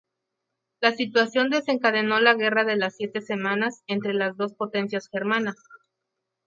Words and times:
La 0.81 0.93
situación 0.93 1.51
desencadenó 1.51 2.19
la 2.19 2.33
guerra 2.33 2.63
de 2.63 2.75
las 2.75 2.95
Siete 2.95 3.21
Semanas 3.21 3.83
entre 3.85 4.15
las 4.15 4.35
dos 4.35 4.55
potencias 4.55 5.07
germanas. 5.09 5.57